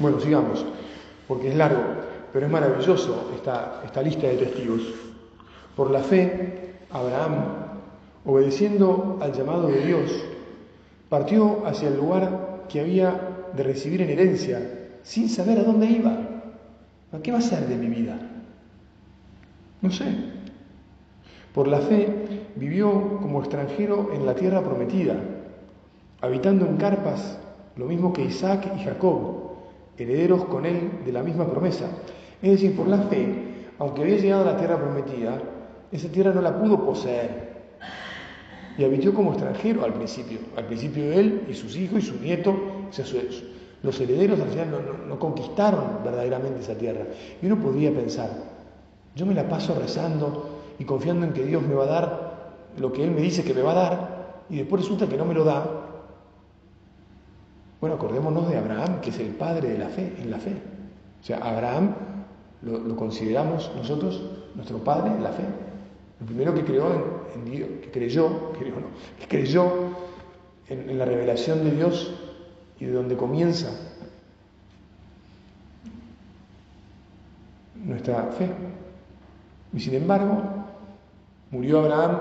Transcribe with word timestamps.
Bueno, 0.00 0.18
sigamos, 0.18 0.64
porque 1.28 1.50
es 1.50 1.56
largo, 1.56 1.82
pero 2.32 2.46
es 2.46 2.52
maravilloso 2.52 3.30
esta, 3.34 3.82
esta 3.84 4.00
lista 4.00 4.26
de 4.28 4.38
testigos. 4.38 4.80
Por 5.76 5.90
la 5.90 6.00
fe, 6.00 6.78
Abraham, 6.90 7.34
obedeciendo 8.24 9.18
al 9.20 9.34
llamado 9.34 9.68
de 9.68 9.84
Dios, 9.84 10.10
partió 11.10 11.66
hacia 11.66 11.88
el 11.88 11.98
lugar 11.98 12.64
que 12.70 12.80
había 12.80 13.50
de 13.54 13.62
recibir 13.62 14.00
en 14.00 14.08
herencia, 14.08 14.88
sin 15.02 15.28
saber 15.28 15.58
a 15.58 15.64
dónde 15.64 15.86
iba. 15.86 16.16
¿A 17.12 17.18
qué 17.18 17.32
va 17.32 17.38
a 17.38 17.42
ser 17.42 17.66
de 17.66 17.76
mi 17.76 17.88
vida? 17.88 18.18
No 19.82 19.90
sé. 19.90 20.06
Por 21.52 21.68
la 21.68 21.80
fe 21.80 22.08
vivió 22.56 23.18
como 23.20 23.40
extranjero 23.40 24.12
en 24.14 24.24
la 24.24 24.34
tierra 24.34 24.62
prometida, 24.62 25.16
habitando 26.22 26.64
en 26.64 26.78
carpas, 26.78 27.38
lo 27.76 27.84
mismo 27.84 28.14
que 28.14 28.24
Isaac 28.24 28.66
y 28.76 28.82
Jacob, 28.82 29.49
herederos 30.02 30.44
con 30.44 30.66
él 30.66 31.00
de 31.04 31.12
la 31.12 31.22
misma 31.22 31.48
promesa. 31.48 31.86
Es 32.42 32.52
decir, 32.52 32.76
por 32.76 32.88
la 32.88 32.98
fe, 32.98 33.68
aunque 33.78 34.02
había 34.02 34.16
llegado 34.16 34.42
a 34.48 34.52
la 34.52 34.56
tierra 34.56 34.78
prometida, 34.78 35.40
esa 35.92 36.08
tierra 36.08 36.32
no 36.32 36.40
la 36.40 36.58
pudo 36.58 36.84
poseer. 36.84 37.50
Y 38.78 38.84
habitó 38.84 39.12
como 39.12 39.32
extranjero 39.32 39.84
al 39.84 39.92
principio. 39.94 40.38
Al 40.56 40.66
principio 40.66 41.12
él 41.12 41.42
y 41.48 41.54
sus 41.54 41.76
hijos 41.76 41.98
y 41.98 42.06
su 42.06 42.20
nieto, 42.20 42.50
o 42.88 42.92
sea, 42.92 43.04
los 43.82 44.00
herederos 44.00 44.40
al 44.40 44.48
final 44.48 44.68
no, 45.08 45.18
conquistaron 45.18 46.02
verdaderamente 46.04 46.60
esa 46.60 46.74
tierra. 46.74 47.04
Y 47.42 47.46
uno 47.46 47.58
podría 47.58 47.92
pensar, 47.92 48.30
yo 49.14 49.26
me 49.26 49.34
la 49.34 49.48
paso 49.48 49.74
rezando 49.78 50.60
y 50.78 50.84
confiando 50.84 51.26
en 51.26 51.32
que 51.32 51.44
Dios 51.44 51.62
me 51.62 51.74
va 51.74 51.84
a 51.84 51.86
dar 51.86 52.30
lo 52.78 52.92
que 52.92 53.04
Él 53.04 53.10
me 53.10 53.20
dice 53.20 53.42
que 53.44 53.54
me 53.54 53.62
va 53.62 53.72
a 53.72 53.74
dar, 53.74 54.20
y 54.48 54.58
después 54.58 54.82
resulta 54.82 55.06
que 55.06 55.16
no 55.16 55.24
me 55.24 55.34
lo 55.34 55.44
da. 55.44 55.79
Bueno, 57.80 57.96
acordémonos 57.96 58.48
de 58.50 58.58
Abraham, 58.58 59.00
que 59.00 59.10
es 59.10 59.18
el 59.18 59.28
padre 59.28 59.70
de 59.70 59.78
la 59.78 59.88
fe, 59.88 60.14
en 60.18 60.30
la 60.30 60.38
fe. 60.38 60.54
O 61.20 61.24
sea, 61.24 61.38
Abraham 61.38 61.94
lo, 62.62 62.94
consideramos 62.94 63.70
nosotros 63.74 64.22
nuestro 64.54 64.78
padre 64.84 65.10
en 65.10 65.22
la 65.22 65.30
fe. 65.30 65.44
El 66.20 66.26
primero 66.26 66.54
que 66.54 66.64
creó 66.64 67.24
en, 67.34 67.44
Dios, 67.50 67.68
que 67.82 67.90
creyó, 67.90 68.52
que 69.18 69.28
creyó 69.28 69.72
en, 70.68 70.90
en 70.90 70.98
la 70.98 71.06
revelación 71.06 71.64
de 71.64 71.70
Dios 71.70 72.12
y 72.78 72.84
de 72.84 72.92
donde 72.92 73.16
comienza 73.16 73.70
nuestra 77.82 78.24
fe. 78.32 78.50
Y 79.72 79.80
sin 79.80 79.94
embargo, 79.94 80.42
murió 81.50 81.80
Abraham 81.80 82.18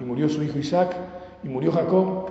y 0.00 0.04
murió 0.04 0.28
su 0.30 0.42
hijo 0.42 0.58
Isaac 0.58 0.96
y 1.42 1.48
murió 1.48 1.70
Jacob 1.72 2.21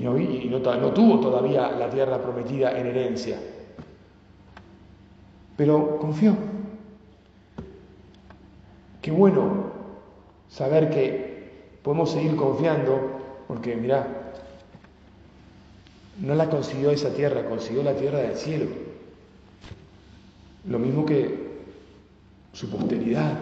y 0.00 0.48
no, 0.48 0.60
tuvo 0.92 1.20
todavía 1.20 1.70
la 1.72 1.90
tierra 1.90 2.20
prometida 2.20 2.78
en 2.78 2.86
herencia. 2.86 3.38
Pero 5.56 5.98
confió. 5.98 6.34
Qué 9.02 9.10
bueno 9.10 9.72
saber 10.48 10.90
que 10.90 11.78
podemos 11.82 12.10
seguir 12.10 12.34
confiando, 12.36 13.44
porque 13.46 13.76
mirá, 13.76 14.32
no 16.18 16.34
la 16.34 16.48
consiguió 16.48 16.90
esa 16.90 17.12
tierra, 17.12 17.48
consiguió 17.48 17.82
la 17.82 17.94
tierra 17.94 18.18
del 18.20 18.36
cielo. 18.36 18.66
Lo 20.66 20.78
mismo 20.78 21.04
que 21.04 21.50
su 22.52 22.70
posteridad. 22.70 23.38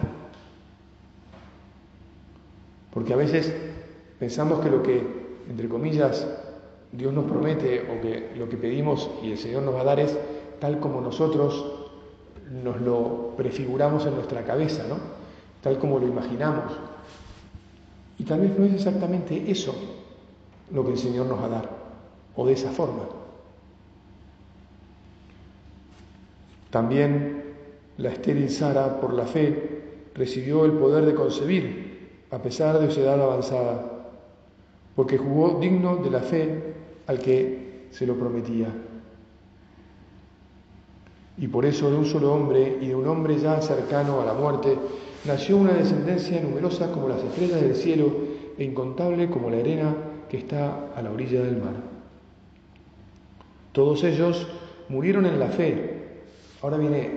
Porque 2.93 3.13
a 3.13 3.17
veces 3.17 3.53
pensamos 4.19 4.59
que 4.59 4.69
lo 4.69 4.83
que, 4.83 5.03
entre 5.49 5.69
comillas, 5.69 6.27
Dios 6.91 7.13
nos 7.13 7.25
promete 7.25 7.81
o 7.81 8.01
que 8.01 8.31
lo 8.35 8.49
que 8.49 8.57
pedimos 8.57 9.09
y 9.23 9.31
el 9.31 9.37
Señor 9.37 9.63
nos 9.63 9.75
va 9.75 9.81
a 9.81 9.85
dar 9.85 9.99
es 9.99 10.17
tal 10.59 10.79
como 10.79 11.01
nosotros 11.01 11.79
nos 12.63 12.81
lo 12.81 13.33
prefiguramos 13.37 14.05
en 14.05 14.15
nuestra 14.15 14.43
cabeza, 14.43 14.85
¿no? 14.87 14.97
Tal 15.61 15.77
como 15.77 15.99
lo 15.99 16.07
imaginamos. 16.07 16.73
Y 18.17 18.23
tal 18.23 18.41
vez 18.41 18.57
no 18.57 18.65
es 18.65 18.73
exactamente 18.73 19.49
eso 19.49 19.73
lo 20.71 20.83
que 20.83 20.91
el 20.91 20.97
Señor 20.97 21.27
nos 21.27 21.39
va 21.39 21.45
a 21.45 21.49
dar, 21.49 21.69
o 22.35 22.45
de 22.45 22.53
esa 22.53 22.71
forma. 22.71 23.03
También 26.69 27.43
la 27.97 28.09
estéril 28.09 28.49
Sara, 28.49 28.99
por 28.99 29.13
la 29.13 29.25
fe, 29.25 30.09
recibió 30.13 30.65
el 30.65 30.73
poder 30.73 31.05
de 31.05 31.15
concebir, 31.15 32.25
a 32.31 32.39
pesar 32.39 32.79
de 32.79 32.91
su 32.91 32.99
edad 32.99 33.21
avanzada, 33.21 33.85
porque 34.95 35.17
jugó 35.17 35.59
digno 35.59 35.97
de 35.97 36.09
la 36.09 36.19
fe 36.19 36.68
al 37.09 37.17
que 37.17 37.87
se 37.89 38.05
lo 38.05 38.13
prometía. 38.13 38.67
Y 41.39 41.47
por 41.47 41.65
eso 41.65 41.89
de 41.89 41.97
un 41.97 42.05
solo 42.05 42.31
hombre 42.31 42.77
y 42.79 42.89
de 42.89 42.95
un 42.95 43.07
hombre 43.07 43.39
ya 43.39 43.59
cercano 43.63 44.21
a 44.21 44.25
la 44.25 44.33
muerte, 44.35 44.77
nació 45.25 45.57
una 45.57 45.73
descendencia 45.73 46.39
numerosa 46.39 46.91
como 46.91 47.09
las 47.09 47.23
estrellas 47.23 47.61
del 47.61 47.75
cielo 47.75 48.13
e 48.59 48.63
incontable 48.63 49.27
como 49.27 49.49
la 49.49 49.57
arena 49.57 49.95
que 50.29 50.37
está 50.37 50.91
a 50.95 51.01
la 51.01 51.11
orilla 51.11 51.41
del 51.41 51.57
mar. 51.57 51.77
Todos 53.71 54.03
ellos 54.03 54.47
murieron 54.87 55.25
en 55.25 55.39
la 55.39 55.47
fe. 55.47 56.09
Ahora 56.61 56.77
viene, 56.77 57.09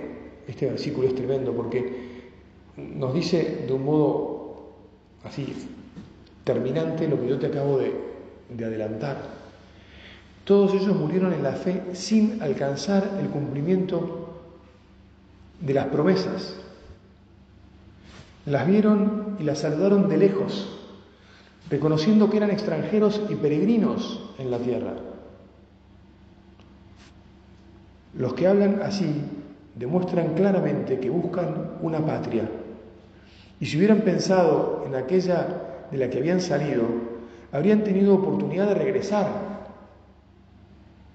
este 0.47 0.65
versículo 0.71 1.07
es 1.07 1.13
tremendo 1.13 1.53
porque 1.53 2.31
nos 2.77 3.13
dice 3.13 3.65
de 3.67 3.73
un 3.73 3.85
modo 3.85 4.71
así 5.23 5.53
terminante 6.43 7.07
lo 7.07 7.21
que 7.21 7.27
yo 7.27 7.37
te 7.37 7.45
acabo 7.45 7.77
de, 7.77 7.93
de 8.49 8.65
adelantar. 8.65 9.42
Todos 10.43 10.73
ellos 10.73 10.95
murieron 10.95 11.31
en 11.33 11.43
la 11.43 11.53
fe 11.53 11.81
sin 11.93 12.41
alcanzar 12.41 13.17
el 13.21 13.29
cumplimiento 13.29 14.41
de 15.61 15.73
las 15.73 15.87
promesas. 15.87 16.55
Las 18.45 18.67
vieron 18.67 19.37
y 19.39 19.43
las 19.43 19.59
saludaron 19.59 20.09
de 20.09 20.17
lejos, 20.17 20.69
reconociendo 21.69 22.29
que 22.29 22.37
eran 22.37 22.51
extranjeros 22.51 23.21
y 23.29 23.35
peregrinos 23.35 24.33
en 24.37 24.51
la 24.51 24.57
tierra. 24.57 24.95
Los 28.17 28.33
que 28.33 28.47
hablan 28.47 28.81
así 28.83 29.11
demuestran 29.75 30.33
claramente 30.33 30.99
que 30.99 31.09
buscan 31.09 31.71
una 31.81 32.05
patria. 32.05 32.49
Y 33.61 33.65
si 33.65 33.77
hubieran 33.77 34.01
pensado 34.01 34.83
en 34.85 34.95
aquella 34.95 35.87
de 35.89 35.97
la 35.97 36.09
que 36.09 36.17
habían 36.17 36.41
salido, 36.41 36.83
habrían 37.53 37.83
tenido 37.85 38.15
oportunidad 38.15 38.67
de 38.67 38.75
regresar 38.75 39.62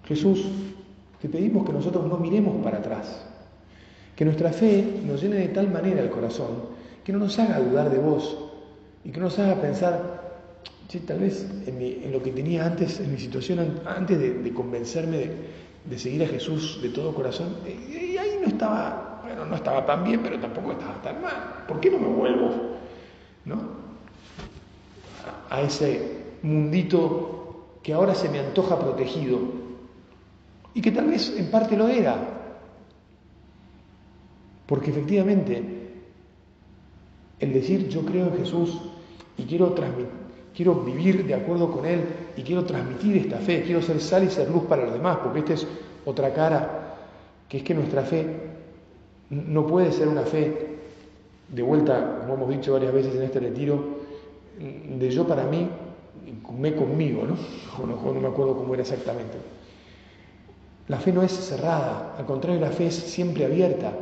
Jesús, 0.08 0.42
te 1.20 1.28
pedimos 1.28 1.66
que 1.66 1.72
nosotros 1.72 2.06
no 2.06 2.16
miremos 2.16 2.64
para 2.64 2.78
atrás, 2.78 3.26
que 4.16 4.24
nuestra 4.24 4.52
fe 4.52 5.02
nos 5.04 5.22
llene 5.22 5.36
de 5.36 5.48
tal 5.48 5.70
manera 5.70 6.00
el 6.00 6.08
corazón, 6.08 6.78
que 7.04 7.12
no 7.12 7.18
nos 7.18 7.38
haga 7.38 7.60
dudar 7.60 7.90
de 7.90 7.98
vos 7.98 8.38
y 9.04 9.10
que 9.10 9.18
no 9.18 9.26
nos 9.26 9.38
haga 9.38 9.60
pensar, 9.60 10.38
sí, 10.88 11.00
tal 11.00 11.18
vez 11.18 11.46
en, 11.66 12.10
lo 12.10 12.22
que 12.22 12.32
tenía 12.32 12.64
antes, 12.64 13.00
en 13.00 13.12
mi 13.12 13.18
situación, 13.18 13.80
antes 13.84 14.18
de, 14.18 14.52
convencerme 14.54 15.30
de, 15.84 15.98
seguir 15.98 16.24
a 16.24 16.26
Jesús 16.26 16.80
de 16.82 16.88
todo 16.88 17.14
corazón, 17.14 17.56
y, 17.66 18.16
ahí 18.16 18.38
no 18.40 18.48
estaba, 18.48 19.20
bueno, 19.22 19.44
no 19.44 19.56
estaba 19.56 19.84
tan 19.84 20.04
bien, 20.04 20.20
pero 20.22 20.40
tampoco 20.40 20.72
estaba 20.72 21.02
tan 21.02 21.20
mal. 21.20 21.64
¿Por 21.68 21.80
qué 21.80 21.90
no 21.90 21.98
me 21.98 22.08
vuelvo? 22.08 22.50
¿No? 23.44 23.60
A 25.50 25.60
ese 25.60 26.16
mundito 26.42 27.66
que 27.82 27.92
ahora 27.92 28.14
se 28.14 28.28
me 28.30 28.38
antoja 28.38 28.78
protegido, 28.78 29.67
y 30.74 30.80
que 30.80 30.92
tal 30.92 31.06
vez 31.06 31.34
en 31.36 31.50
parte 31.50 31.76
lo 31.76 31.88
era, 31.88 32.16
porque 34.66 34.90
efectivamente 34.90 35.62
el 37.40 37.52
decir 37.52 37.88
yo 37.88 38.02
creo 38.04 38.26
en 38.26 38.36
Jesús 38.38 38.78
y 39.36 39.44
quiero, 39.44 39.74
quiero 40.54 40.74
vivir 40.74 41.26
de 41.26 41.34
acuerdo 41.34 41.70
con 41.70 41.86
Él 41.86 42.04
y 42.36 42.42
quiero 42.42 42.64
transmitir 42.64 43.16
esta 43.16 43.38
fe, 43.38 43.62
quiero 43.62 43.80
ser 43.80 44.00
sal 44.00 44.24
y 44.24 44.30
ser 44.30 44.50
luz 44.50 44.64
para 44.64 44.84
los 44.84 44.92
demás, 44.92 45.18
porque 45.22 45.40
esta 45.40 45.54
es 45.54 45.66
otra 46.04 46.32
cara, 46.32 46.96
que 47.48 47.58
es 47.58 47.62
que 47.62 47.74
nuestra 47.74 48.02
fe 48.02 48.26
no 49.30 49.66
puede 49.66 49.92
ser 49.92 50.08
una 50.08 50.22
fe 50.22 50.78
de 51.48 51.62
vuelta, 51.62 52.20
como 52.20 52.34
hemos 52.34 52.50
dicho 52.50 52.72
varias 52.72 52.92
veces 52.92 53.14
en 53.14 53.22
este 53.22 53.40
retiro, 53.40 53.98
de 54.58 55.10
yo 55.10 55.26
para 55.26 55.44
mí, 55.44 55.68
me 56.58 56.74
conmigo, 56.74 57.22
¿no? 57.26 57.86
no, 57.86 58.12
no 58.12 58.20
me 58.20 58.28
acuerdo 58.28 58.56
cómo 58.56 58.74
era 58.74 58.82
exactamente. 58.82 59.38
La 60.88 60.98
fe 60.98 61.12
no 61.12 61.22
es 61.22 61.32
cerrada, 61.32 62.14
al 62.18 62.24
contrario, 62.24 62.60
la 62.60 62.70
fe 62.70 62.86
es 62.86 62.94
siempre 62.94 63.44
abierta. 63.44 63.92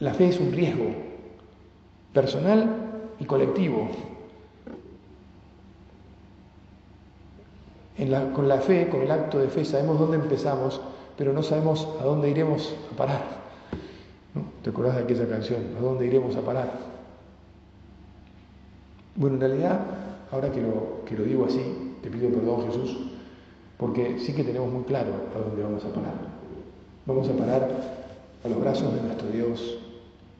La 0.00 0.14
fe 0.14 0.28
es 0.28 0.40
un 0.40 0.52
riesgo 0.52 0.86
personal 2.12 2.68
y 3.20 3.24
colectivo. 3.24 3.88
con 8.32 8.46
la 8.46 8.58
fe, 8.58 8.88
con 8.88 9.02
el 9.02 9.10
acto 9.10 9.38
de 9.38 9.48
fe, 9.48 9.64
sabemos 9.64 9.98
dónde 9.98 10.18
empezamos, 10.18 10.80
pero 11.16 11.32
no 11.32 11.42
sabemos 11.42 11.88
a 12.00 12.04
dónde 12.04 12.30
iremos 12.30 12.74
a 12.92 12.96
parar. 12.96 13.22
¿Te 14.62 14.70
acordás 14.70 14.96
de 14.96 15.02
aquella 15.02 15.28
canción? 15.28 15.74
¿A 15.76 15.80
dónde 15.80 16.06
iremos 16.06 16.36
a 16.36 16.40
parar? 16.40 16.70
Bueno, 19.16 19.34
en 19.34 19.40
realidad, 19.40 19.80
ahora 20.30 20.52
que 20.52 20.62
lo, 20.62 21.04
que 21.04 21.16
lo 21.16 21.24
digo 21.24 21.46
así, 21.46 21.96
te 22.00 22.08
pido 22.08 22.30
perdón 22.30 22.66
Jesús, 22.68 23.17
Porque 23.78 24.18
sí 24.18 24.34
que 24.34 24.44
tenemos 24.44 24.70
muy 24.70 24.82
claro 24.82 25.12
a 25.34 25.38
dónde 25.38 25.62
vamos 25.62 25.84
a 25.84 25.88
parar. 25.88 26.14
Vamos 27.06 27.28
a 27.28 27.32
parar 27.32 27.70
a 28.44 28.48
los 28.48 28.60
brazos 28.60 28.92
de 28.94 29.00
nuestro 29.00 29.28
Dios, 29.28 29.78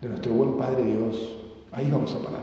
de 0.03 0.09
nuestro 0.09 0.33
buen 0.33 0.59
Padre 0.59 0.83
Dios. 0.83 1.37
Ahí 1.73 1.89
vamos 1.91 2.15
a 2.15 2.19
parar. 2.19 2.43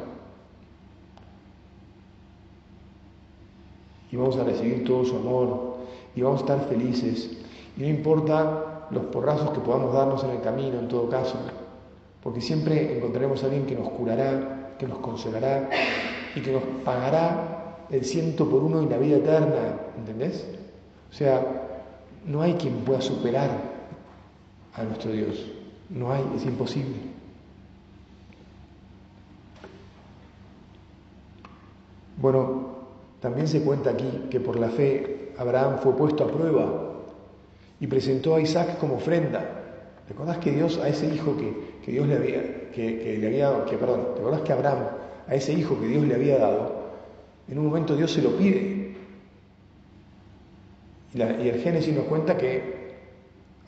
Y 4.12 4.16
vamos 4.16 4.38
a 4.38 4.46
recibir 4.46 4.86
todo 4.86 5.04
su 5.04 5.18
amor 5.18 5.76
y 6.16 6.22
vamos 6.22 6.42
a 6.42 6.46
estar 6.46 6.70
felices. 6.70 7.38
Y 7.78 7.82
no 7.82 7.88
importa 7.88 8.88
los 8.90 9.06
porrazos 9.06 9.50
que 9.52 9.60
podamos 9.60 9.94
darnos 9.94 10.24
en 10.24 10.30
el 10.32 10.42
camino, 10.42 10.80
en 10.80 10.88
todo 10.88 11.10
caso, 11.10 11.36
porque 12.24 12.40
siempre 12.40 12.98
encontraremos 12.98 13.44
a 13.44 13.48
alguien 13.48 13.66
que 13.66 13.76
nos 13.76 13.90
curará, 13.90 14.76
que 14.80 14.88
nos 14.88 15.00
consolará 15.00 15.70
y 16.36 16.42
que 16.42 16.54
nos 16.54 16.64
pagará 16.86 17.86
el 17.90 18.06
ciento 18.06 18.50
por 18.50 18.64
uno 18.64 18.82
y 18.82 18.88
la 18.88 18.98
vida 18.98 19.18
eterna, 19.18 19.80
¿entendés? 19.98 20.48
O 21.12 21.14
sea, 21.14 21.42
no 22.26 22.42
hay 22.42 22.54
quien 22.56 22.78
pueda 22.80 23.02
superar 23.02 23.50
a 24.74 24.84
nuestro 24.84 25.12
Dios, 25.12 25.46
no 25.90 26.12
hay, 26.12 26.24
es 26.36 26.46
imposible. 26.46 26.96
Bueno, 32.18 32.76
también 33.22 33.48
se 33.48 33.62
cuenta 33.62 33.92
aquí 33.92 34.28
que 34.30 34.40
por 34.40 34.60
la 34.60 34.70
fe 34.70 35.34
Abraham 35.38 35.80
fue 35.80 35.96
puesto 35.96 36.24
a 36.24 36.28
prueba 36.32 36.86
y 37.80 37.88
presentó 37.88 38.36
a 38.36 38.42
Isaac 38.42 38.78
como 38.80 38.96
ofrenda. 38.96 39.62
¿Te 40.08 40.40
que 40.40 40.52
Dios 40.52 40.78
a 40.78 40.88
ese 40.88 41.08
hijo 41.08 41.36
que, 41.36 41.52
que 41.84 41.92
Dios 41.92 42.08
le 42.08 42.16
había, 42.16 42.72
que, 42.72 43.18
le 43.20 43.28
había, 43.28 43.66
que 43.66 43.78
perdón, 43.78 44.10
¿te 44.14 44.22
acordás 44.22 44.42
que 44.42 44.54
Abraham 44.54 44.80
a 45.28 45.36
ese 45.36 45.54
hijo 45.54 45.80
que 45.80 45.88
Dios 45.88 46.04
le 46.04 46.14
había 46.14 46.38
dado, 46.38 46.76
en 47.48 47.58
un 47.58 47.66
momento 47.66 47.96
Dios 47.96 48.12
se 48.12 48.22
lo 48.22 48.38
pide? 48.38 48.85
Y, 51.16 51.22
el 51.22 51.62
Génesis 51.62 51.96
nos 51.96 52.06
cuenta 52.06 52.38
que 52.38 52.94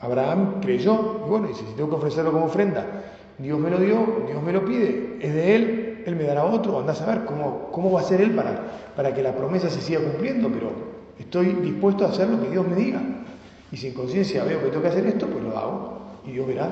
Abraham 0.00 0.60
creyó, 0.60 1.22
y 1.24 1.28
bueno, 1.28 1.48
dice, 1.48 1.64
si 1.66 1.74
tengo 1.74 1.88
que 1.88 1.96
ofrecerlo 1.96 2.30
como 2.30 2.44
ofrenda, 2.44 2.86
Dios 3.38 3.58
me 3.58 3.70
lo 3.70 3.78
dio, 3.78 4.24
Dios 4.26 4.42
me 4.42 4.52
lo 4.52 4.64
pide, 4.64 5.16
es 5.20 5.34
de 5.34 5.56
Él, 5.56 6.02
Él 6.06 6.14
me 6.14 6.24
dará 6.24 6.44
otro, 6.44 6.78
andás 6.78 7.00
a 7.00 7.06
ver 7.06 7.24
cómo, 7.24 7.70
cómo 7.72 7.90
va 7.90 8.00
a 8.00 8.04
ser 8.04 8.20
Él 8.20 8.32
para, 8.34 8.92
para 8.94 9.14
que 9.14 9.22
la 9.22 9.34
promesa 9.34 9.70
se 9.70 9.80
siga 9.80 10.00
cumpliendo, 10.00 10.50
pero 10.50 10.70
estoy 11.18 11.46
dispuesto 11.54 12.04
a 12.04 12.10
hacer 12.10 12.28
lo 12.28 12.40
que 12.40 12.50
Dios 12.50 12.66
me 12.68 12.76
diga. 12.76 13.00
Y 13.72 13.76
si 13.76 13.88
en 13.88 13.94
conciencia 13.94 14.44
veo 14.44 14.60
que 14.60 14.68
tengo 14.68 14.82
que 14.82 14.88
hacer 14.88 15.06
esto, 15.06 15.26
pues 15.26 15.42
lo 15.42 15.56
hago 15.56 15.98
y 16.26 16.32
Dios 16.32 16.46
verá. 16.46 16.70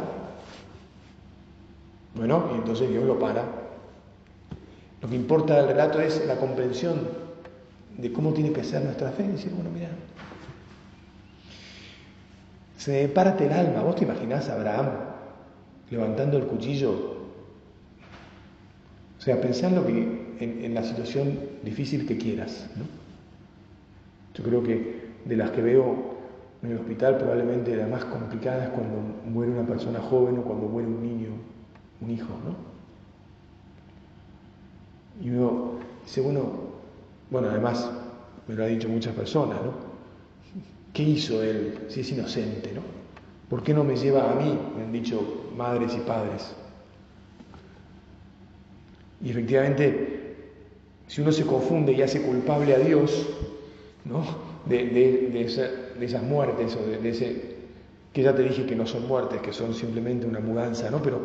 Bueno, 2.15 2.51
y 2.53 2.57
entonces 2.57 2.89
Dios 2.89 3.05
lo 3.05 3.19
para. 3.19 3.45
Lo 5.03 5.09
que 5.09 5.15
importa 5.15 5.57
del 5.57 5.69
relato 5.69 6.01
es 6.01 6.25
la 6.27 6.37
comprensión 6.37 7.09
de 7.99 8.13
cómo 8.13 8.33
tiene 8.33 8.53
que 8.53 8.65
ser 8.65 8.83
nuestra 8.83 9.11
fe. 9.11 9.25
Y 9.25 9.33
decir, 9.33 9.53
bueno, 9.53 9.71
mira, 9.73 9.91
se 12.87 13.09
parte 13.09 13.47
el 13.47 13.53
alma. 13.53 13.83
¿Vos 13.83 13.97
te 13.97 14.05
imaginás 14.05 14.49
a 14.49 14.55
Abraham 14.55 14.87
levantando 15.91 16.37
el 16.37 16.45
cuchillo? 16.45 16.93
O 19.19 19.21
sea, 19.21 19.41
pensando 19.41 19.85
que 19.85 20.37
en, 20.39 20.73
la 20.73 20.85
situación 20.85 21.37
difícil 21.65 22.07
que 22.07 22.17
quieras. 22.17 22.71
¿no? 22.77 22.85
Yo 24.35 24.45
creo 24.45 24.63
que 24.63 25.07
de 25.25 25.37
las 25.37 25.51
que 25.51 25.63
veo 25.63 26.15
en 26.63 26.71
el 26.71 26.79
hospital 26.79 27.19
probablemente 27.19 27.75
la 27.75 27.89
más 27.89 28.05
complicada 28.05 28.67
es 28.67 28.71
cuando 28.71 28.99
muere 29.25 29.51
una 29.51 29.67
persona 29.67 29.99
joven 29.99 30.39
o 30.39 30.43
cuando 30.43 30.69
muere 30.69 30.87
un 30.87 31.03
niño, 31.03 31.31
un 32.01 32.11
hijo, 32.11 32.29
¿no? 32.45 32.55
Y 35.25 35.31
uno 35.31 35.73
dice, 36.05 36.21
bueno, 36.21 36.43
bueno, 37.33 37.49
además 37.51 37.91
me 38.47 38.55
lo 38.55 38.63
han 38.63 38.71
dicho 38.71 38.89
muchas 38.89 39.13
personas, 39.13 39.59
¿no? 39.61 39.86
¿Qué 40.97 41.03
hizo 41.03 41.43
él 41.43 41.75
si 41.89 42.01
es 42.01 42.11
inocente, 42.11 42.73
¿no? 42.75 42.81
¿Por 43.51 43.63
qué 43.63 43.75
no 43.75 43.85
me 43.85 43.97
lleva 43.97 44.31
a 44.33 44.35
mí? 44.35 44.59
Me 44.75 44.83
han 44.83 44.93
dicho 44.93 45.51
madres 45.55 45.95
y 45.95 46.01
padres. 46.01 46.55
Y 49.23 49.29
efectivamente, 49.29 50.37
si 51.07 51.21
uno 51.21 51.33
se 51.33 51.45
confunde 51.45 51.93
y 51.93 52.01
hace 52.01 52.23
culpable 52.23 52.75
a 52.75 52.79
Dios, 52.79 53.29
¿no? 54.07 54.25
de, 54.65 55.45
esas 56.01 56.23
muertes 56.23 56.75
o 56.77 56.87
de, 56.87 57.07
ese, 57.07 57.57
que 58.15 58.23
ya 58.23 58.35
te 58.35 58.45
dije 58.45 58.65
que 58.65 58.75
no 58.75 58.87
son 58.87 59.07
muertes, 59.07 59.43
que 59.43 59.53
son 59.53 59.75
simplemente 59.75 60.25
una 60.25 60.41
mudanza, 60.41 60.91
¿no? 60.91 61.03
Pero, 61.03 61.21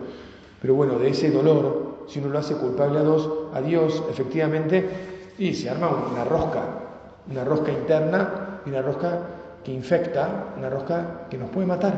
pero 0.62 0.76
bueno, 0.76 1.00
de 1.00 1.12
ese 1.12 1.32
dolor, 1.32 2.08
si 2.10 2.20
uno 2.20 2.28
lo 2.28 2.40
hace 2.40 2.56
culpable 2.56 3.00
a, 3.00 3.04
Dios, 3.04 3.30
a 3.54 3.62
Dios, 3.62 4.04
efectivamente, 4.10 4.86
y 5.38 5.54
se 5.54 5.70
arma 5.70 6.10
una 6.12 6.26
rosca, 6.26 6.66
una 7.30 7.46
rosca 7.46 7.72
interna 7.72 8.60
y 8.66 8.70
una 8.70 8.82
rosca 8.82 9.31
que 9.64 9.72
infecta, 9.72 10.54
una 10.58 10.70
rosca 10.70 11.28
que 11.30 11.38
nos 11.38 11.50
puede 11.50 11.68
matar. 11.68 11.98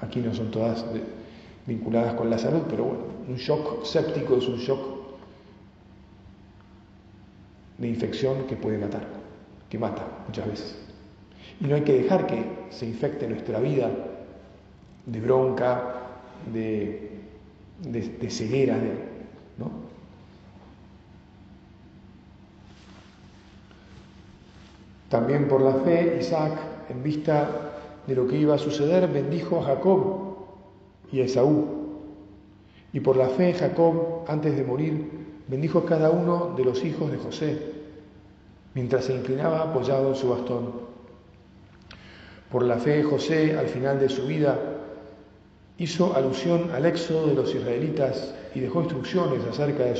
Aquí 0.00 0.20
no 0.20 0.34
son 0.34 0.50
todas 0.50 0.84
vinculadas 1.66 2.14
con 2.14 2.30
la 2.30 2.38
salud, 2.38 2.62
pero 2.68 2.84
bueno, 2.84 3.04
un 3.28 3.36
shock 3.36 3.84
séptico 3.84 4.36
es 4.36 4.46
un 4.46 4.56
shock 4.58 4.96
de 7.78 7.88
infección 7.88 8.46
que 8.46 8.56
puede 8.56 8.78
matar, 8.78 9.06
que 9.68 9.78
mata 9.78 10.06
muchas 10.26 10.46
veces. 10.46 10.76
Y 11.60 11.64
no 11.64 11.74
hay 11.74 11.82
que 11.82 12.02
dejar 12.02 12.26
que 12.26 12.44
se 12.70 12.86
infecte 12.86 13.26
nuestra 13.26 13.60
vida 13.60 13.90
de 15.06 15.20
bronca, 15.20 15.94
de, 16.52 17.10
de, 17.82 18.30
ceguera, 18.30 18.76
¿no? 19.58 19.85
También 25.08 25.48
por 25.48 25.60
la 25.60 25.74
fe, 25.74 26.18
Isaac, 26.20 26.52
en 26.88 27.02
vista 27.02 27.72
de 28.06 28.14
lo 28.14 28.26
que 28.26 28.36
iba 28.36 28.54
a 28.54 28.58
suceder, 28.58 29.08
bendijo 29.08 29.60
a 29.60 29.64
Jacob 29.64 30.36
y 31.12 31.20
a 31.20 31.24
Esaú. 31.24 31.66
Y 32.92 33.00
por 33.00 33.16
la 33.16 33.28
fe, 33.28 33.52
Jacob, 33.54 34.24
antes 34.28 34.56
de 34.56 34.64
morir, 34.64 35.10
bendijo 35.48 35.80
a 35.80 35.86
cada 35.86 36.10
uno 36.10 36.54
de 36.56 36.64
los 36.64 36.84
hijos 36.84 37.10
de 37.10 37.18
José, 37.18 37.58
mientras 38.74 39.04
se 39.04 39.14
inclinaba 39.14 39.62
apoyado 39.62 40.08
en 40.08 40.14
su 40.14 40.28
bastón. 40.28 40.86
Por 42.50 42.62
la 42.62 42.76
fe, 42.76 43.02
José, 43.02 43.56
al 43.58 43.66
final 43.66 43.98
de 43.98 44.08
su 44.08 44.26
vida, 44.26 44.58
hizo 45.78 46.14
alusión 46.14 46.70
al 46.72 46.86
éxodo 46.86 47.26
de 47.26 47.34
los 47.34 47.54
israelitas 47.54 48.34
y 48.54 48.60
dejó 48.60 48.80
instrucciones 48.80 49.44
acerca 49.44 49.84
de 49.84 49.96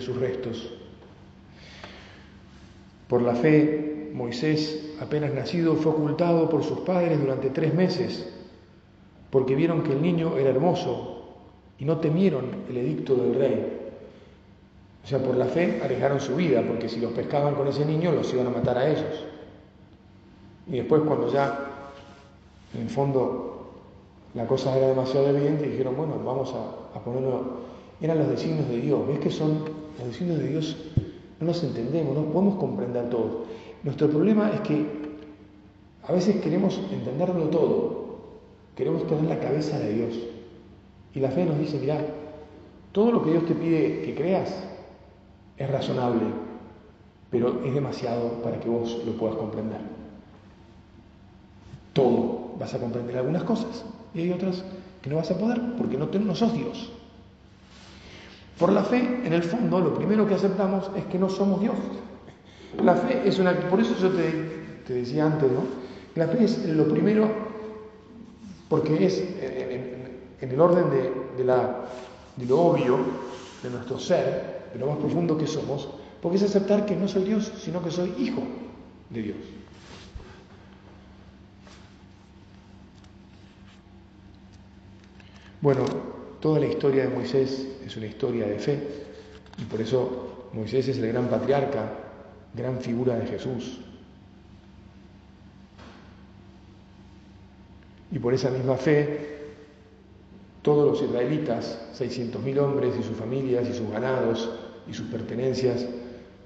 sus, 0.00 0.16
restos. 0.16 0.72
Por 3.08 3.22
la 3.22 3.34
fe, 3.34 3.91
Moisés, 4.14 4.94
apenas 5.00 5.32
nacido, 5.32 5.74
fue 5.74 5.92
ocultado 5.92 6.48
por 6.48 6.62
sus 6.62 6.80
padres 6.80 7.20
durante 7.20 7.50
tres 7.50 7.74
meses, 7.74 8.32
porque 9.30 9.54
vieron 9.54 9.82
que 9.82 9.92
el 9.92 10.02
niño 10.02 10.36
era 10.36 10.50
hermoso 10.50 11.22
y 11.78 11.84
no 11.84 11.98
temieron 11.98 12.44
el 12.68 12.76
edicto 12.76 13.14
del 13.14 13.34
rey. 13.34 13.78
O 15.04 15.06
sea, 15.06 15.18
por 15.18 15.36
la 15.36 15.46
fe 15.46 15.80
arriesgaron 15.82 16.20
su 16.20 16.36
vida, 16.36 16.62
porque 16.66 16.88
si 16.88 17.00
los 17.00 17.12
pescaban 17.12 17.54
con 17.54 17.66
ese 17.66 17.84
niño 17.84 18.12
los 18.12 18.32
iban 18.32 18.46
a 18.46 18.50
matar 18.50 18.78
a 18.78 18.88
ellos. 18.88 19.24
Y 20.68 20.76
después 20.76 21.02
cuando 21.02 21.32
ya, 21.32 21.90
en 22.74 22.82
el 22.82 22.88
fondo, 22.88 23.72
la 24.34 24.46
cosa 24.46 24.76
era 24.76 24.88
demasiado 24.88 25.28
evidente, 25.30 25.68
dijeron, 25.68 25.96
bueno, 25.96 26.20
vamos 26.24 26.54
a, 26.54 26.98
a 26.98 27.02
ponerlo... 27.02 27.72
Eran 28.00 28.18
los 28.18 28.28
designios 28.28 28.68
de 28.68 28.78
Dios. 28.78 29.06
¿Ves 29.08 29.18
que 29.20 29.30
son 29.30 29.64
los 29.98 30.06
designios 30.06 30.38
de 30.38 30.48
Dios? 30.48 30.76
No 31.40 31.46
los 31.48 31.62
entendemos, 31.64 32.14
no 32.14 32.24
podemos 32.26 32.58
comprender 32.58 33.10
todo. 33.10 33.44
Nuestro 33.84 34.08
problema 34.08 34.50
es 34.50 34.60
que 34.60 34.86
a 36.06 36.12
veces 36.12 36.36
queremos 36.40 36.80
entenderlo 36.90 37.44
todo. 37.48 38.02
Queremos 38.76 39.06
tener 39.06 39.24
la 39.24 39.40
cabeza 39.40 39.78
de 39.78 39.92
Dios. 39.92 40.18
Y 41.14 41.20
la 41.20 41.30
fe 41.30 41.44
nos 41.44 41.58
dice, 41.58 41.78
mira, 41.78 41.98
todo 42.92 43.12
lo 43.12 43.22
que 43.22 43.30
Dios 43.32 43.46
te 43.46 43.54
pide 43.54 44.02
que 44.02 44.14
creas, 44.14 44.50
es 45.56 45.70
razonable, 45.70 46.24
pero 47.30 47.62
es 47.64 47.74
demasiado 47.74 48.42
para 48.42 48.58
que 48.58 48.68
vos 48.68 49.02
lo 49.04 49.12
puedas 49.12 49.36
comprender. 49.36 49.80
Todo 51.92 52.52
vas 52.58 52.74
a 52.74 52.78
comprender 52.78 53.18
algunas 53.18 53.44
cosas 53.44 53.84
y 54.14 54.20
hay 54.20 54.32
otras 54.32 54.64
que 55.02 55.10
no 55.10 55.16
vas 55.16 55.30
a 55.30 55.38
poder 55.38 55.60
porque 55.76 55.96
no, 55.98 56.06
no 56.06 56.34
sos 56.34 56.54
Dios. 56.54 56.92
Por 58.58 58.72
la 58.72 58.84
fe, 58.84 59.20
en 59.24 59.32
el 59.32 59.42
fondo, 59.42 59.80
lo 59.80 59.94
primero 59.94 60.26
que 60.26 60.34
aceptamos 60.34 60.90
es 60.96 61.04
que 61.06 61.18
no 61.18 61.28
somos 61.28 61.60
Dios. 61.60 61.76
La 62.80 62.94
fe 62.94 63.22
es 63.24 63.38
una... 63.38 63.52
Por 63.68 63.80
eso 63.80 63.94
yo 64.00 64.10
te, 64.10 64.94
decía 64.94 65.26
antes, 65.26 65.50
¿no? 65.50 65.64
La 66.14 66.28
fe 66.28 66.44
es 66.44 66.66
lo 66.68 66.86
primero 66.88 67.28
porque 68.68 69.04
es 69.04 69.18
en, 69.18 70.50
el 70.50 70.60
orden 70.60 70.86
de, 71.36 71.44
la, 71.44 71.84
de 72.36 72.46
lo 72.46 72.60
obvio 72.60 72.98
de 73.62 73.70
nuestro 73.70 73.98
ser, 73.98 74.70
de 74.72 74.78
lo 74.78 74.86
más 74.86 74.96
profundo 74.96 75.36
que 75.36 75.46
somos, 75.46 75.88
porque 76.20 76.38
es 76.38 76.42
aceptar 76.42 76.86
que 76.86 76.96
no 76.96 77.06
soy 77.06 77.24
Dios, 77.24 77.52
sino 77.58 77.82
que 77.82 77.90
soy 77.90 78.14
hijo 78.18 78.42
de 79.10 79.22
Dios. 79.22 79.36
Bueno, 85.60 85.84
toda 86.40 86.58
la 86.58 86.66
historia 86.66 87.04
de 87.04 87.14
Moisés 87.14 87.68
es 87.86 87.96
una 87.96 88.06
historia 88.06 88.48
de 88.48 88.58
fe 88.58 88.80
y 89.58 89.64
por 89.64 89.80
eso 89.80 90.48
Moisés 90.52 90.88
es 90.88 90.98
el 90.98 91.06
gran 91.06 91.28
patriarca, 91.28 92.01
gran 92.54 92.80
figura 92.80 93.16
de 93.16 93.26
Jesús. 93.26 93.80
Y 98.10 98.18
por 98.18 98.34
esa 98.34 98.50
misma 98.50 98.76
fe, 98.76 99.32
todos 100.60 100.90
los 100.90 101.02
israelitas, 101.02 101.78
600.000 101.98 102.58
hombres 102.58 102.94
y 102.98 103.02
sus 103.02 103.16
familias 103.16 103.68
y 103.68 103.72
sus 103.72 103.90
ganados 103.90 104.50
y 104.88 104.92
sus 104.92 105.06
pertenencias, 105.06 105.86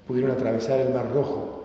pudieron 0.07 0.31
atravesar 0.31 0.79
el 0.79 0.93
Mar 0.93 1.11
Rojo 1.13 1.57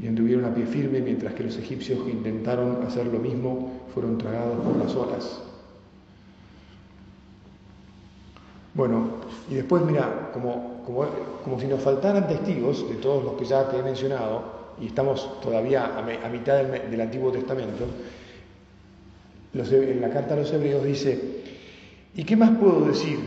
y 0.00 0.06
anduvieron 0.06 0.44
a 0.44 0.54
pie 0.54 0.66
firme 0.66 1.00
mientras 1.00 1.32
que 1.34 1.44
los 1.44 1.56
egipcios 1.56 2.02
que 2.04 2.10
intentaron 2.10 2.82
hacer 2.84 3.06
lo 3.06 3.18
mismo 3.18 3.72
fueron 3.94 4.18
tragados 4.18 4.62
por 4.62 4.76
las 4.76 4.94
olas. 4.94 5.45
Bueno, 8.76 9.08
y 9.50 9.54
después 9.54 9.82
mira, 9.84 10.30
como, 10.34 10.82
como, 10.84 11.58
si 11.58 11.66
nos 11.66 11.80
faltaran 11.80 12.28
testigos 12.28 12.86
de 12.90 12.96
todos 12.96 13.24
los 13.24 13.32
que 13.34 13.46
ya 13.46 13.66
te 13.70 13.78
he 13.78 13.82
mencionado, 13.82 14.42
y 14.78 14.88
estamos 14.88 15.40
todavía 15.40 15.96
a, 15.96 16.28
mitad 16.28 16.62
del, 16.62 17.00
Antiguo 17.00 17.32
Testamento, 17.32 17.86
en 19.54 20.00
la 20.02 20.10
carta 20.10 20.34
a 20.34 20.36
los 20.36 20.52
hebreos 20.52 20.84
dice, 20.84 21.18
¿y 22.14 22.24
qué 22.24 22.36
más 22.36 22.50
puedo 22.58 22.82
decir? 22.82 23.18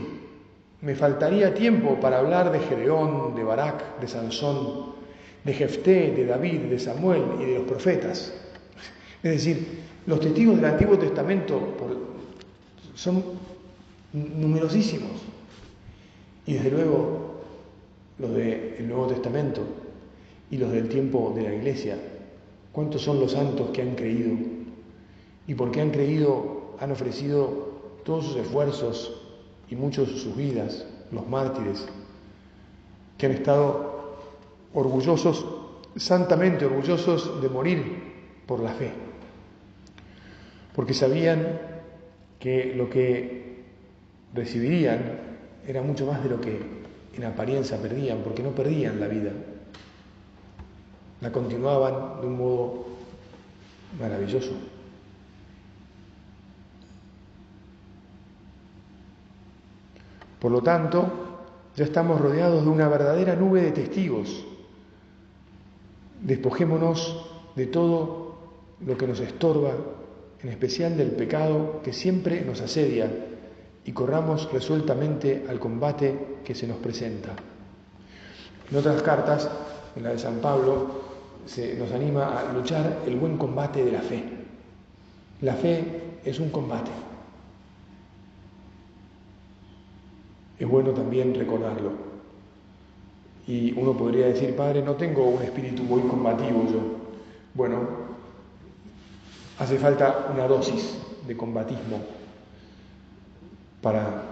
Me 0.81 0.93
faltaría 0.93 1.51
tiempo 1.55 1.99
para 1.99 2.19
hablar 2.19 2.51
de 2.51 2.59
Gedeón, 2.59 3.33
de 3.35 3.43
Barak, 3.43 3.99
de 3.99 4.07
Sansón, 4.07 4.93
de 5.43 5.53
Jefté, 5.53 6.11
de 6.11 6.27
David, 6.27 6.59
de 6.69 6.77
Samuel 6.77 7.23
y 7.41 7.45
de 7.45 7.55
los 7.55 7.67
profetas. 7.67 8.31
Es 9.23 9.31
decir, 9.31 9.79
los 10.05 10.19
testigos 10.19 10.57
del 10.57 10.65
Antiguo 10.65 10.99
Testamento 10.99 11.75
son 12.93 13.23
numerosísimos. 14.13 15.28
Y 16.46 16.53
desde 16.53 16.72
luego 16.72 17.29
los 18.17 18.34
del 18.34 18.88
Nuevo 18.88 19.08
Testamento 19.08 19.62
y 20.51 20.58
los 20.58 20.72
del 20.72 20.89
tiempo 20.89 21.34
de 21.36 21.43
la 21.43 21.53
Iglesia. 21.53 21.98
¿Cuántos 22.72 23.01
son 23.01 23.19
los 23.19 23.31
santos 23.31 23.69
que 23.72 23.81
han 23.81 23.96
creído? 23.96 24.38
Y 25.48 25.55
porque 25.55 25.81
han 25.81 25.91
creído 25.91 26.60
han 26.79 26.91
ofrecido 26.91 27.69
todos 28.03 28.25
sus 28.25 28.38
esfuerzos 28.38 29.22
y 29.69 29.75
muchos 29.75 30.10
sus 30.10 30.36
vidas, 30.36 30.86
los 31.12 31.27
mártires, 31.27 31.88
que 33.17 33.25
han 33.25 33.34
estado 33.34 34.17
orgullosos, 34.74 35.46
santamente 35.96 36.65
orgullosos 36.65 37.41
de 37.41 37.50
morir 37.50 37.84
por 38.46 38.62
la 38.62 38.72
fe, 38.74 38.91
porque 40.74 40.93
sabían 40.93 41.60
que 42.39 42.74
lo 42.75 42.89
que 42.89 43.63
recibirían 44.34 45.28
era 45.69 45.81
mucho 45.81 46.05
más 46.05 46.23
de 46.23 46.29
lo 46.29 46.41
que 46.41 46.59
en 47.13 47.23
apariencia 47.23 47.77
perdían, 47.77 48.19
porque 48.23 48.41
no 48.41 48.51
perdían 48.51 48.99
la 48.99 49.07
vida, 49.07 49.31
la 51.21 51.31
continuaban 51.31 52.21
de 52.21 52.27
un 52.27 52.38
modo 52.38 52.85
maravilloso. 53.99 54.51
Por 60.39 60.51
lo 60.51 60.61
tanto, 60.63 61.07
ya 61.75 61.83
estamos 61.83 62.19
rodeados 62.19 62.63
de 62.63 62.69
una 62.69 62.88
verdadera 62.88 63.35
nube 63.35 63.61
de 63.61 63.71
testigos 63.71 64.45
Despojémonos 66.21 67.25
de 67.55 67.67
todo 67.67 68.35
lo 68.85 68.97
que 68.97 69.07
nos 69.07 69.21
estorba, 69.21 69.71
en 70.43 70.49
especial 70.49 70.97
del 70.97 71.11
pecado 71.11 71.81
que 71.81 71.93
siempre 71.93 72.41
nos 72.41 72.59
asedia, 72.59 73.09
y 73.89 73.91
corramos 73.91 74.51
resueltamente 74.51 75.48
al 75.50 75.60
combate 75.60 76.38
que 76.46 76.53
se 76.53 76.67
nos 76.67 76.77
presenta. 76.77 77.29
En 78.69 78.77
otras 78.77 79.01
cartas, 79.01 79.50
en 79.96 80.03
la 80.03 80.12
de 80.12 80.19
San 80.19 80.36
Pablo, 80.36 80.91
se 81.48 81.74
nos 81.74 81.91
anima 81.91 82.39
a 82.39 82.53
luchar 82.53 83.00
el 83.08 83.15
buen 83.15 83.36
combate 83.36 83.84
de 83.84 83.91
la 83.91 84.01
fe. 84.01 84.24
La 85.41 85.55
fe 85.55 86.19
es 86.24 86.39
un 86.39 86.51
combate. 86.51 86.91
Es 90.60 90.67
bueno 90.67 90.91
también 90.91 91.34
recordarlo. 91.34 91.93
Y 93.48 93.72
uno 93.72 93.98
podría 93.98 94.27
decir, 94.27 94.55
Padre, 94.55 94.84
no 94.84 94.93
tengo 94.98 95.27
un 95.27 95.41
espíritu 95.41 95.81
muy 95.81 96.01
combativo 96.01 96.63
yo. 96.72 96.79
Bueno, 97.55 97.88
hace 99.58 99.79
falta 99.79 100.27
una 100.31 100.48
dosis 100.48 100.96
de 101.25 101.36
combatismo 101.36 102.18
para 103.81 104.24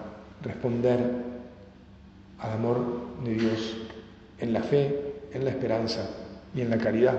responder 0.42 1.00
al 2.40 2.52
amor 2.52 2.80
de 3.24 3.34
Dios 3.34 3.78
en 4.40 4.54
la 4.54 4.62
fe, 4.62 5.14
en 5.34 5.46
la 5.46 5.52
esperanza 5.52 6.10
y 6.54 6.62
en 6.62 6.70
la 6.70 6.78
caridad. 6.78 7.18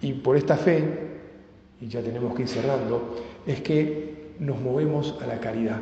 Y 0.00 0.12
por 0.14 0.36
esta 0.36 0.56
fe, 0.56 0.84
y 1.80 1.88
ya 1.88 2.02
tenemos 2.02 2.34
que 2.34 2.42
ir 2.42 2.48
cerrando, 2.48 3.16
es 3.46 3.60
que 3.60 4.32
nos 4.38 4.60
movemos 4.60 5.16
a 5.22 5.26
la 5.26 5.38
caridad. 5.40 5.80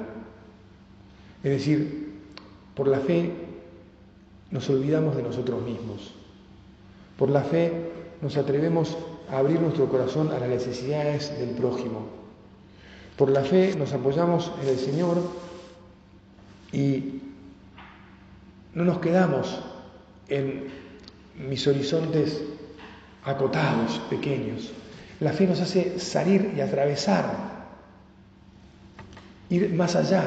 Es 1.42 1.50
decir, 1.50 2.12
por 2.74 2.88
la 2.88 3.00
fe 3.00 3.32
nos 4.50 4.68
olvidamos 4.68 5.16
de 5.16 5.22
nosotros 5.22 5.62
mismos. 5.62 6.14
Por 7.18 7.30
la 7.30 7.42
fe 7.42 7.72
nos 8.20 8.36
atrevemos 8.36 8.96
a 9.30 9.38
abrir 9.38 9.60
nuestro 9.60 9.88
corazón 9.88 10.30
a 10.30 10.38
las 10.38 10.48
necesidades 10.48 11.36
del 11.38 11.50
prójimo. 11.50 12.21
Por 13.16 13.30
la 13.30 13.42
fe 13.42 13.74
nos 13.76 13.92
apoyamos 13.92 14.52
en 14.62 14.68
el 14.68 14.78
Señor 14.78 15.18
y 16.72 17.20
no 18.74 18.84
nos 18.84 18.98
quedamos 18.98 19.60
en 20.28 20.68
mis 21.48 21.66
horizontes 21.66 22.42
acotados, 23.24 24.00
pequeños. 24.10 24.72
La 25.20 25.32
fe 25.32 25.46
nos 25.46 25.60
hace 25.60 25.98
salir 26.00 26.54
y 26.56 26.60
atravesar, 26.60 27.36
ir 29.50 29.72
más 29.74 29.94
allá, 29.94 30.26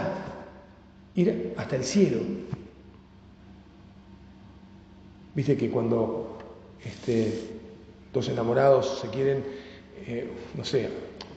ir 1.15 1.53
hasta 1.57 1.75
el 1.75 1.83
cielo, 1.83 2.19
Viste 5.35 5.57
que 5.57 5.69
cuando 5.69 6.37
este, 6.83 7.57
dos 8.13 8.29
enamorados 8.29 8.99
se 9.01 9.09
quieren, 9.09 9.43
eh, 10.07 10.29
no 10.55 10.63
sé, 10.63 10.89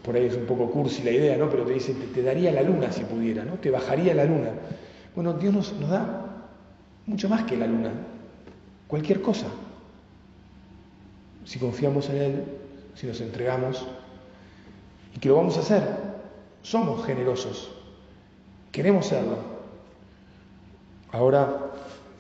por 0.09 0.17
ahí 0.17 0.25
es 0.25 0.37
un 0.37 0.47
poco 0.47 0.71
cursi 0.71 1.03
la 1.03 1.11
idea, 1.11 1.37
¿no? 1.37 1.51
Pero 1.51 1.65
te 1.65 1.75
dicen, 1.75 1.99
te, 2.15 2.23
daría 2.23 2.51
la 2.51 2.63
luna 2.63 2.91
si 2.91 3.05
pudiera, 3.05 3.45
¿no? 3.45 3.57
Te 3.57 3.71
bajaría 3.71 4.15
la 4.15 4.25
luna. 4.25 4.53
Bueno, 5.15 5.35
Dios 5.35 5.53
nos, 5.53 5.75
nos 5.75 5.91
da 5.91 6.47
mucho 7.05 7.29
más 7.29 7.45
que 7.45 7.59
la 7.59 7.67
luna, 7.67 7.91
cualquier 8.87 9.21
cosa. 9.21 9.49
Si 11.45 11.59
confiamos 11.59 12.09
en 12.09 12.17
Él, 12.17 12.45
si 12.95 13.07
nos 13.07 13.21
entregamos, 13.21 13.87
y 15.15 15.19
que 15.21 15.29
lo 15.29 15.37
vamos 15.37 15.59
a 15.59 15.61
hacer, 15.61 15.83
somos 16.63 17.05
generosos, 17.05 17.71
queremos 18.73 19.05
serlo. 19.05 19.37
Ahora, 21.13 21.71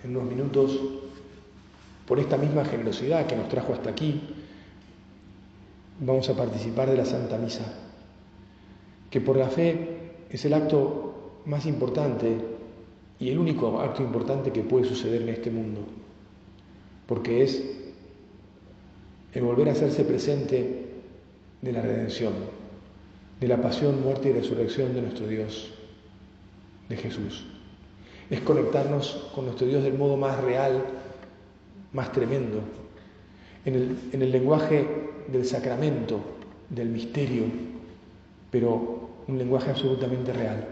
en 0.04 0.14
unos 0.14 0.28
minutos, 0.28 0.78
por 2.06 2.20
esta 2.20 2.36
misma 2.36 2.66
generosidad 2.66 3.26
que 3.26 3.36
nos 3.36 3.48
trajo 3.48 3.72
hasta 3.72 3.88
aquí, 3.88 4.37
vamos 6.00 6.28
a 6.28 6.36
participar 6.36 6.90
de 6.90 6.96
la 6.96 7.04
Santa 7.04 7.38
Misa, 7.38 7.64
que 9.10 9.20
por 9.20 9.36
la 9.36 9.48
fe 9.48 9.98
es 10.30 10.44
el 10.44 10.54
acto 10.54 11.40
más 11.46 11.66
importante 11.66 12.36
y 13.18 13.30
el 13.30 13.38
único 13.38 13.80
acto 13.80 14.02
importante 14.02 14.52
que 14.52 14.62
puede 14.62 14.84
suceder 14.84 15.22
en 15.22 15.30
este 15.30 15.50
mundo, 15.50 15.80
porque 17.06 17.42
es 17.42 17.62
el 19.32 19.42
volver 19.42 19.68
a 19.68 19.72
hacerse 19.72 20.04
presente 20.04 20.86
de 21.62 21.72
la 21.72 21.82
redención, 21.82 22.32
de 23.40 23.48
la 23.48 23.60
pasión, 23.60 24.02
muerte 24.02 24.30
y 24.30 24.32
resurrección 24.32 24.94
de 24.94 25.02
nuestro 25.02 25.26
Dios, 25.26 25.72
de 26.88 26.96
Jesús. 26.96 27.46
Es 28.30 28.40
conectarnos 28.40 29.30
con 29.34 29.46
nuestro 29.46 29.66
Dios 29.66 29.82
del 29.82 29.94
modo 29.94 30.16
más 30.16 30.40
real, 30.42 30.84
más 31.92 32.12
tremendo, 32.12 32.60
en 33.64 34.22
el, 34.22 34.32
lenguaje 34.32 34.86
del 35.30 35.44
sacramento, 35.44 36.20
del 36.70 36.88
misterio, 36.88 37.44
pero 38.50 39.08
un 39.26 39.38
lenguaje 39.38 39.70
absolutamente 39.70 40.32
real. 40.32 40.66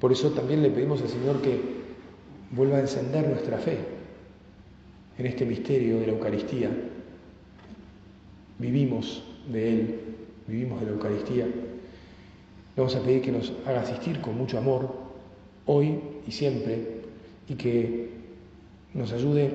Por 0.00 0.12
eso 0.12 0.30
también 0.30 0.62
le 0.62 0.70
pedimos 0.70 1.00
al 1.00 1.08
Señor 1.08 1.40
que 1.40 1.60
vuelva 2.50 2.78
a 2.78 2.80
encender 2.80 3.28
nuestra 3.28 3.58
fe 3.58 3.78
en 5.16 5.26
este 5.26 5.44
misterio 5.44 6.00
de 6.00 6.06
la 6.06 6.12
Eucaristía. 6.12 6.70
Vivimos 8.58 9.22
de 9.50 9.68
Él, 9.68 10.00
vivimos 10.46 10.80
de 10.80 10.86
la 10.86 10.92
Eucaristía. 10.92 11.46
Le 11.46 12.76
vamos 12.76 12.96
a 12.96 13.02
pedir 13.02 13.22
que 13.22 13.32
nos 13.32 13.52
haga 13.66 13.82
asistir 13.82 14.20
con 14.20 14.36
mucho 14.36 14.58
amor, 14.58 14.92
hoy 15.66 16.00
y 16.26 16.32
siempre, 16.32 17.02
y 17.48 17.54
que 17.54 18.10
nos 18.94 19.12
ayude 19.12 19.52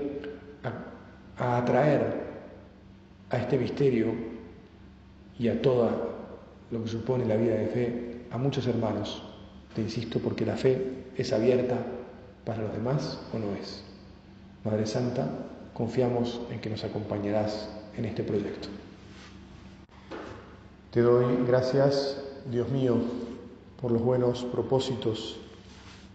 a, 1.37 1.57
atraer 1.57 2.26
a 3.29 3.37
este 3.37 3.57
misterio 3.57 4.13
y 5.37 5.47
a 5.47 5.61
todo 5.61 5.89
lo 6.71 6.83
que 6.83 6.89
supone 6.89 7.25
la 7.25 7.35
vida 7.35 7.55
de 7.55 7.67
fe 7.67 8.21
a 8.31 8.37
muchos 8.37 8.67
hermanos. 8.67 9.21
Te 9.75 9.81
insisto, 9.81 10.19
porque 10.19 10.45
la 10.45 10.57
fe 10.57 11.05
es 11.15 11.33
abierta 11.33 11.77
para 12.45 12.63
los 12.63 12.73
demás 12.73 13.19
o 13.33 13.39
no 13.39 13.53
es. 13.55 13.83
Madre 14.63 14.85
Santa, 14.85 15.27
confiamos 15.73 16.41
en 16.51 16.59
que 16.59 16.69
nos 16.69 16.83
acompañarás 16.83 17.69
en 17.95 18.05
este 18.05 18.23
proyecto. 18.23 18.69
Te 20.91 21.01
doy 21.01 21.25
gracias, 21.45 22.21
Dios 22.49 22.69
mío, 22.69 22.97
por 23.81 23.91
los 23.91 24.01
buenos 24.01 24.43
propósitos, 24.45 25.37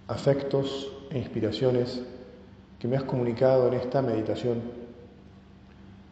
afectos 0.09 0.91
e 1.11 1.19
inspiraciones 1.19 2.03
que 2.79 2.89
me 2.89 2.97
has 2.97 3.05
comunicado 3.05 3.69
en 3.69 3.75
esta 3.75 4.03
meditación. 4.03 4.82